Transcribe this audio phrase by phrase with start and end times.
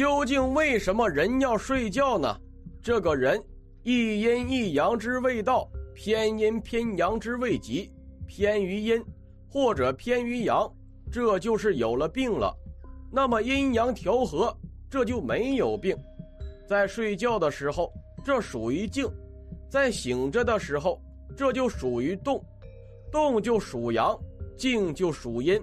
[0.00, 2.34] 究竟为什么人要睡觉呢？
[2.82, 3.38] 这个人
[3.82, 7.92] 一阴一阳之谓道，偏阴偏阳之谓极，
[8.26, 9.04] 偏于阴
[9.46, 10.66] 或者偏于阳，
[11.12, 12.50] 这就是有了病了。
[13.12, 14.56] 那么阴阳调和，
[14.88, 15.94] 这就没有病。
[16.66, 17.92] 在睡觉的时候，
[18.24, 19.06] 这属于静；
[19.68, 20.98] 在醒着的时候，
[21.36, 22.42] 这就属于动。
[23.12, 24.18] 动就属阳，
[24.56, 25.62] 静就属阴。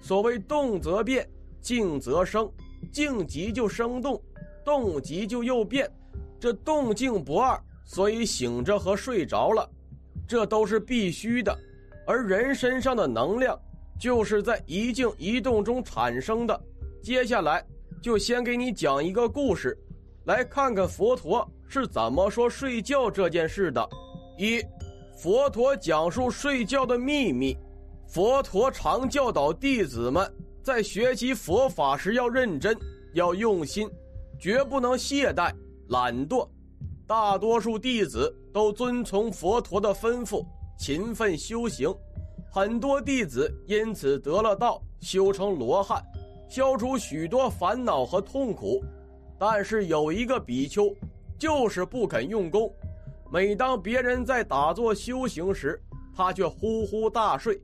[0.00, 1.28] 所谓动则变，
[1.60, 2.48] 静则生。
[2.94, 4.22] 静极就生动，
[4.64, 5.90] 动极就又变，
[6.38, 9.68] 这动静不二，所以醒着和睡着了，
[10.28, 11.58] 这都是必须的。
[12.06, 13.60] 而人身上的能量，
[13.98, 16.58] 就是在一静一动中产生的。
[17.02, 17.66] 接下来
[18.00, 19.76] 就先给你讲一个故事，
[20.26, 23.88] 来看看佛陀是怎么说睡觉这件事的。
[24.38, 24.62] 一，
[25.16, 27.56] 佛陀讲述睡觉的秘密。
[28.06, 30.32] 佛陀常教导弟子们。
[30.64, 32.74] 在学习佛法时要认真，
[33.12, 33.86] 要用心，
[34.40, 35.52] 绝不能懈怠
[35.90, 36.48] 懒惰。
[37.06, 40.42] 大多数弟子都遵从佛陀的吩咐，
[40.78, 41.94] 勤奋修行。
[42.50, 46.02] 很多弟子因此得了道，修成罗汉，
[46.48, 48.82] 消除许多烦恼和痛苦。
[49.38, 50.90] 但是有一个比丘，
[51.38, 52.72] 就是不肯用功。
[53.30, 55.78] 每当别人在打坐修行时，
[56.16, 57.60] 他却呼呼大睡。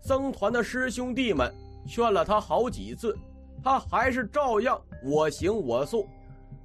[0.00, 1.52] 僧团的师兄弟们。
[1.86, 3.16] 劝了他好几次，
[3.62, 6.08] 他还是照样我行我素。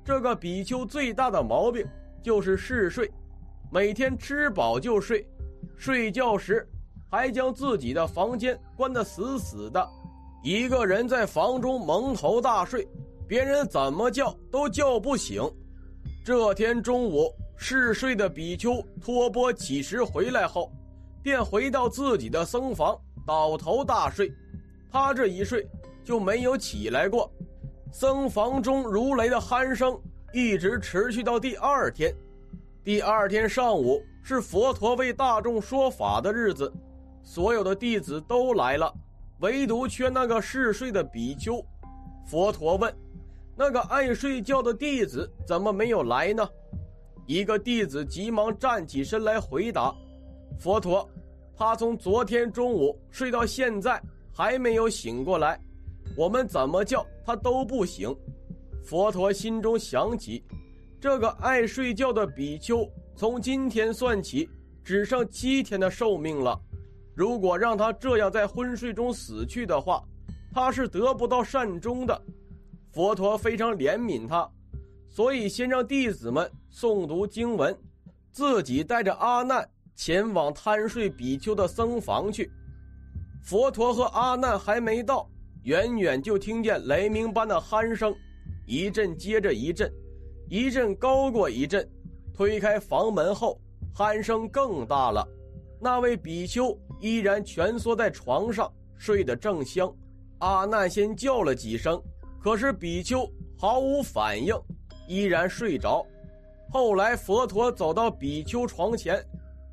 [0.04, 1.86] 这个比丘最大的毛病
[2.22, 3.10] 就是嗜睡，
[3.72, 5.26] 每天吃饱就睡，
[5.76, 6.68] 睡觉时
[7.10, 9.88] 还将自己的房间关得死死的，
[10.44, 12.88] 一个人在房中蒙头大睡，
[13.28, 15.44] 别人怎么叫都叫不醒。
[16.26, 20.72] 这天中午，嗜睡的比丘托钵乞食回来后，
[21.22, 24.32] 便回到自己的僧房，倒头大睡。
[24.92, 25.68] 他这一睡
[26.04, 27.32] 就没有起来过，
[27.92, 30.00] 僧房中如雷的鼾声
[30.34, 32.14] 一直持续到第二天。
[32.84, 36.74] 第二天上午是佛陀为大众说法的日子，
[37.22, 38.92] 所有的弟子都来了，
[39.42, 41.64] 唯独缺那个嗜睡的比丘。
[42.26, 42.92] 佛陀问
[43.56, 46.48] ：“那个爱睡觉的弟子怎么没有来呢？”
[47.28, 49.94] 一个弟子急忙站起身来回答
[50.58, 51.08] ：“佛陀，
[51.56, 54.02] 他从昨天中午睡到现在。”
[54.40, 55.60] 还没有醒过来，
[56.16, 58.16] 我们怎么叫他都不醒。
[58.82, 60.42] 佛陀心中想起，
[60.98, 64.50] 这个爱睡觉的比丘，从今天算起，
[64.82, 66.58] 只剩七天的寿命了。
[67.14, 70.02] 如果让他这样在昏睡中死去的话，
[70.54, 72.22] 他是得不到善终的。
[72.94, 74.50] 佛陀非常怜悯他，
[75.10, 77.78] 所以先让弟子们诵读经文，
[78.32, 82.50] 自己带着阿难前往贪睡比丘的僧房去。
[83.50, 85.28] 佛陀和阿难还没到，
[85.64, 88.16] 远远就听见雷鸣般的鼾声，
[88.68, 89.92] 一阵接着一阵，
[90.48, 91.90] 一阵高过一阵。
[92.32, 93.60] 推开房门后，
[93.96, 95.28] 鼾声更大了。
[95.82, 99.92] 那位比丘依然蜷缩在床上，睡得正香。
[100.42, 102.00] 阿难先叫了几声，
[102.40, 103.28] 可是比丘
[103.58, 104.54] 毫无反应，
[105.08, 106.06] 依然睡着。
[106.70, 109.20] 后来佛陀走到比丘床前，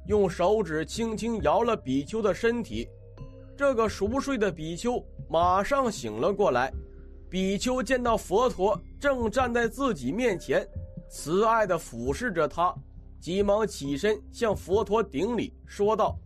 [0.07, 2.89] 用手指轻轻摇了比丘的身体。
[3.57, 6.73] 这个熟睡的比丘马上醒了过来。
[7.29, 10.67] 比丘见到佛陀正站在自己面前，
[11.09, 12.73] 慈爱地俯视着他，
[13.21, 16.17] 急忙起身向佛陀顶礼，说道：“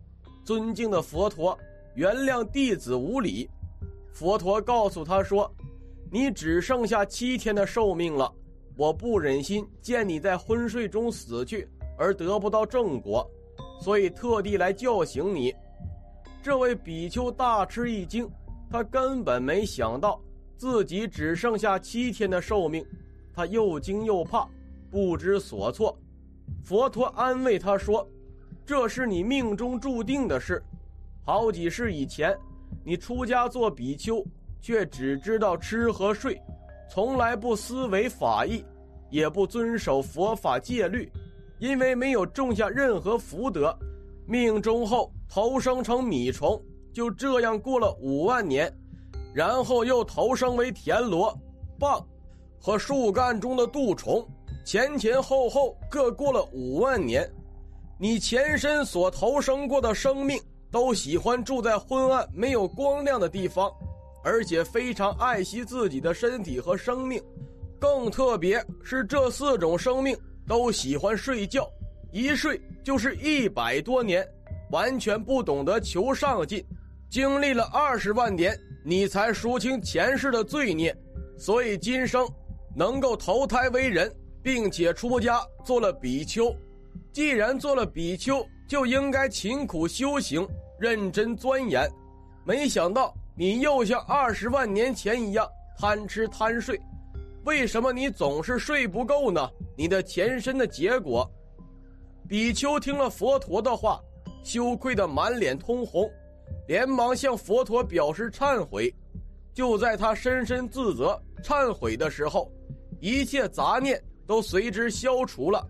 [0.45, 1.57] 尊敬的佛陀，
[1.95, 3.49] 原谅弟子无礼。”
[4.13, 5.51] 佛陀告诉他说
[6.11, 8.31] ：“你只剩下七天的寿命了，
[8.77, 13.27] 我不忍心见你在昏睡中死去而得不到正果，
[13.81, 15.53] 所以特地来叫醒你。”
[16.43, 18.27] 这位比丘大吃一惊，
[18.69, 20.19] 他根本没想到
[20.57, 22.83] 自己只剩下七天的寿命，
[23.31, 24.47] 他又惊又怕，
[24.89, 25.95] 不知所措。
[26.63, 28.07] 佛陀安慰他说
[28.65, 30.63] ：“这是你命中注定的事。
[31.23, 32.35] 好几世以前，
[32.83, 34.25] 你出家做比丘，
[34.59, 36.41] 却只知道吃和睡，
[36.89, 38.65] 从来不思维法义，
[39.11, 41.11] 也不遵守佛法戒律，
[41.59, 43.77] 因为没有种下任何福德。”
[44.25, 46.61] 命中后投生成米虫，
[46.93, 48.71] 就这样过了五万年，
[49.33, 51.37] 然后又投生为田螺、
[51.79, 52.03] 蚌
[52.59, 54.25] 和树干中的蠹虫，
[54.65, 57.29] 前前后后各过了五万年。
[57.97, 60.39] 你前身所投生过的生命
[60.71, 63.71] 都喜欢住在昏暗、没有光亮的地方，
[64.23, 67.21] 而且非常爱惜自己的身体和生命。
[67.79, 71.67] 更特别是这四种生命都喜欢睡觉。
[72.11, 74.27] 一睡就是一百多年，
[74.69, 76.63] 完全不懂得求上进，
[77.09, 80.95] 经历了二十万年，你才赎清前世的罪孽，
[81.37, 82.27] 所以今生
[82.75, 84.13] 能够投胎为人，
[84.43, 86.53] 并且出家做了比丘。
[87.13, 90.45] 既然做了比丘，就应该勤苦修行，
[90.79, 91.89] 认真钻研。
[92.45, 95.47] 没想到你又像二十万年前一样
[95.77, 96.77] 贪吃贪睡，
[97.45, 99.49] 为什么你总是睡不够呢？
[99.77, 101.29] 你的前身的结果。
[102.31, 104.01] 比丘听了佛陀的话，
[104.41, 106.09] 羞愧的满脸通红，
[106.65, 108.89] 连忙向佛陀表示忏悔。
[109.53, 112.49] 就在他深深自责、忏悔的时候，
[113.01, 115.61] 一切杂念都随之消除了，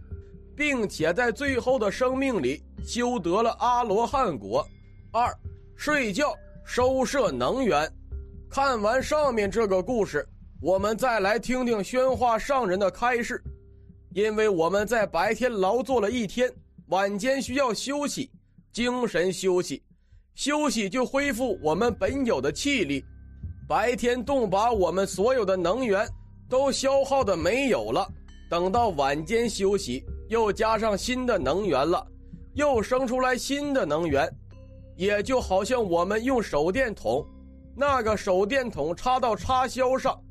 [0.55, 4.63] 并且在最后的生命里修得了阿罗汉果。
[5.11, 5.35] 二，
[5.75, 6.31] 睡觉
[6.63, 7.91] 收摄能源。
[8.51, 10.23] 看完上面这个故事，
[10.61, 13.43] 我们再来听听宣化上人的开示。
[14.13, 16.51] 因为我们在白天劳作了一天，
[16.87, 18.29] 晚间需要休息，
[18.73, 19.81] 精神休息，
[20.35, 23.03] 休息就恢复我们本有的气力。
[23.69, 26.05] 白天动把我们所有的能源
[26.49, 28.05] 都消耗的没有了，
[28.49, 32.05] 等到晚间休息，又加上新的能源了，
[32.53, 34.29] 又生出来新的能源，
[34.97, 37.25] 也就好像我们用手电筒，
[37.77, 40.21] 那个手电筒插到插销上，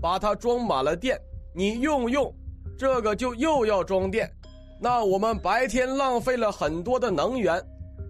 [0.00, 1.20] 把它装满了电，
[1.54, 2.34] 你用用，
[2.78, 4.30] 这个就又要装电，
[4.78, 7.62] 那我们白天浪费了很多的能源，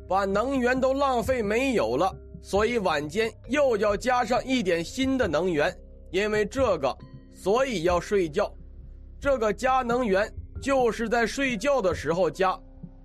[0.09, 2.13] 把能源都浪费没有了。
[2.43, 5.77] 所以晚间又要加上一点新的能源，
[6.11, 6.97] 因为这个，
[7.33, 8.53] 所以要睡觉。
[9.21, 12.59] 这个加能源就是在睡觉的时候加。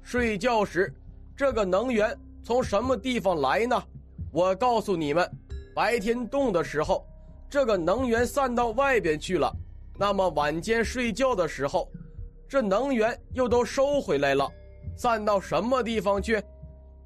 [0.03, 0.93] 睡觉时，
[1.35, 3.83] 这个能源从什么地方来呢？
[4.31, 5.29] 我告诉你们，
[5.75, 7.05] 白天动的时候，
[7.49, 9.51] 这个能源散到外边去了。
[10.01, 11.87] 那么晚间睡觉的时候，
[12.49, 14.51] 这能源又都收回来了，
[14.97, 16.41] 散到什么地方去？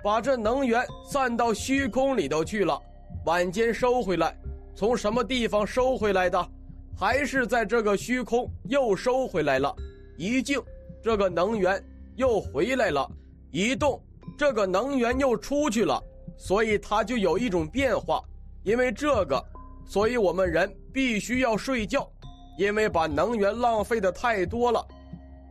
[0.01, 2.81] 把这能源散到虚空里头去了，
[3.25, 4.33] 晚间收回来，
[4.73, 6.49] 从什么地方收回来的？
[6.97, 9.75] 还是在这个虚空又收回来了？
[10.17, 10.57] 一静，
[11.03, 11.83] 这个能源
[12.15, 13.05] 又回来了；
[13.51, 14.01] 一动，
[14.37, 16.01] 这个能源又出去了。
[16.37, 18.23] 所以它就有一种变化。
[18.63, 19.45] 因为这个，
[19.85, 22.09] 所以我们人必须要睡觉，
[22.57, 24.85] 因为把能源浪费的太多了。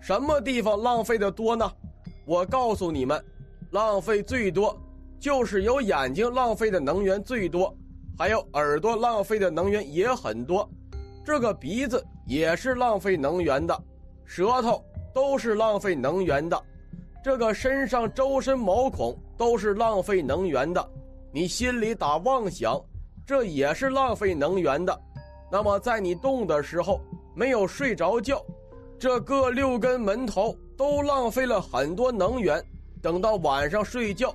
[0.00, 1.70] 什么地方浪费的多呢？
[2.24, 3.22] 我告诉你们。
[3.70, 4.78] 浪费最多，
[5.18, 7.76] 就是有眼睛浪费的能源最多，
[8.16, 10.70] 还有耳朵浪费的能源也很多，
[11.24, 13.76] 这个鼻子也是浪费能源的，
[14.24, 14.80] 舌头
[15.12, 16.62] 都是浪费能源的，
[17.20, 20.88] 这个身上周身毛孔都是浪费能源的，
[21.32, 22.80] 你心里打妄想，
[23.26, 24.96] 这也是浪费能源的。
[25.50, 27.00] 那么在你动的时候
[27.34, 28.44] 没有睡着觉，
[28.98, 32.62] 这各六根门头都浪费了很多能源。
[33.00, 34.34] 等到晚上睡觉，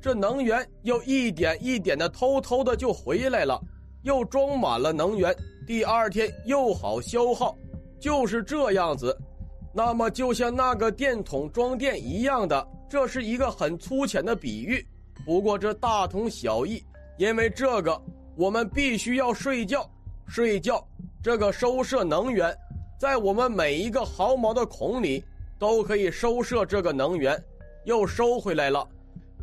[0.00, 3.60] 这能源又一点一点的偷偷的就回来了，
[4.02, 5.34] 又装满了能源，
[5.66, 7.54] 第二天又好消耗，
[8.00, 9.16] 就是这样子。
[9.74, 14.82] 那么就像那个电筒装电一样的，这是一个很粗浅的比喻，
[15.26, 16.82] 不过这大同小异。
[17.18, 18.00] 因为这个，
[18.36, 19.86] 我们必须要睡觉，
[20.26, 20.86] 睡觉
[21.22, 22.56] 这个收摄能源，
[22.98, 25.24] 在我们每一个毫毛的孔里
[25.58, 27.42] 都可以收摄这个能源。
[27.84, 28.84] 又收回来了，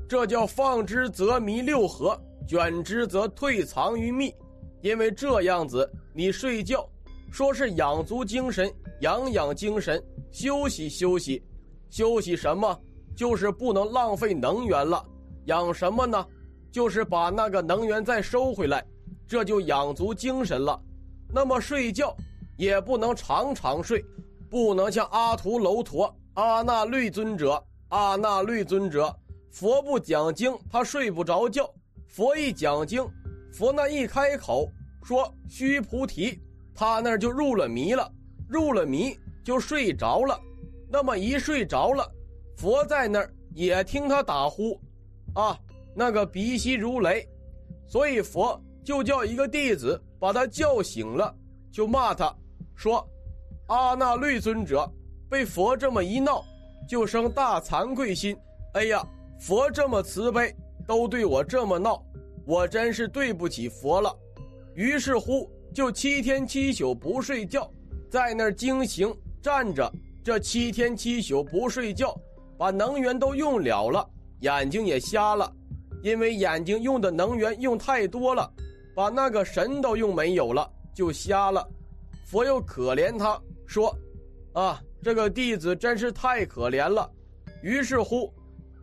[0.08, 4.36] 这叫放之则迷六合，卷之则退藏于密。
[4.82, 6.86] 因为这样子，你睡觉，
[7.32, 11.42] 说是养足精神，养养精神，休息休息，
[11.90, 12.78] 休息什么？
[13.16, 15.02] 就是不能浪费能源了。
[15.46, 16.26] 养什么呢？
[16.70, 18.86] 就是把那个能源再收回来，
[19.34, 20.80] 这就养足精神了。
[21.28, 22.16] 那么睡觉
[22.56, 24.06] 也不能常常睡，
[24.48, 27.60] 不能像阿图楼陀、阿那律尊者。
[27.90, 29.12] 阿那律尊者，
[29.50, 31.64] 佛不讲经，他睡不着觉；
[32.08, 33.04] 佛一讲经，
[33.52, 34.72] 佛那一开口
[35.02, 36.40] 说须菩提，
[36.76, 38.08] 他那就入了迷了，
[38.48, 40.40] 入了迷就睡着了。
[40.92, 42.08] 那么一睡着了，
[42.56, 44.80] 佛在那儿也听他打呼，
[45.34, 45.58] 啊，
[45.96, 47.28] 那个鼻息如雷，
[47.88, 51.34] 所以佛就叫一个弟子把他叫醒了，
[51.72, 52.36] 就骂他，
[52.76, 53.08] 说，
[53.68, 54.90] 阿那律尊者
[55.30, 56.44] 被佛这么一闹。
[56.86, 58.36] 就生大惭愧心，
[58.74, 59.02] 哎呀，
[59.40, 60.54] 佛这么慈悲，
[60.86, 62.04] 都对我这么闹，
[62.46, 64.14] 我真是对不起佛了。
[64.76, 67.72] 于是乎，就七天七宿不睡觉，
[68.10, 69.90] 在那儿惊醒站着，
[70.22, 72.14] 这七天七宿不睡觉，
[72.58, 74.06] 把能源都用了了，
[74.42, 75.50] 眼睛也瞎了，
[76.04, 78.52] 因为眼睛用的能源用太多了，
[78.96, 81.68] 把那个神都用没有了，就瞎了。
[82.26, 83.96] 佛又可怜他，说，
[84.54, 84.82] 啊。
[85.06, 87.12] 这个弟子真是太可怜了，
[87.62, 88.34] 于是乎，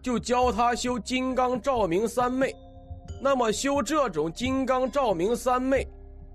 [0.02, 2.54] 就教他修金刚照明三昧。
[3.22, 5.88] 那么修这种金刚照明三昧，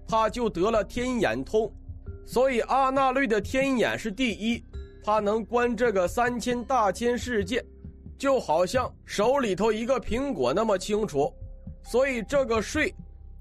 [0.08, 1.72] 他就得了天眼通。
[2.26, 4.60] 所以阿那律的天眼是第一，
[5.04, 7.64] 他能观这个三千大千世界，
[8.18, 11.32] 就好像手里头一个苹果那么清楚。
[11.84, 12.92] 所以这个睡，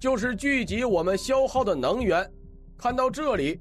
[0.04, 2.30] 就是聚集我们消耗的能源。
[2.76, 3.58] 看到这里，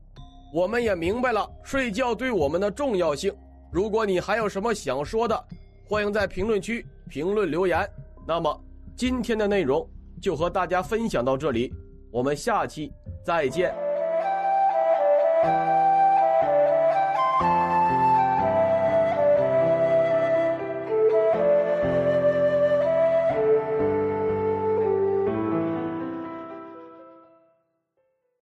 [0.53, 3.33] 我们也明白了睡觉对我们的重要性。
[3.71, 5.45] 如果你还有什么想说的，
[5.88, 7.89] 欢迎在评论区评论留言。
[8.27, 8.62] 那么
[8.93, 9.89] 今天的内容
[10.21, 11.73] 就和大家分享到这里，
[12.12, 12.91] 我们下期
[13.23, 13.73] 再见。